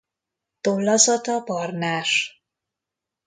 Tollazata 0.63 1.35
barnás. 1.49 2.11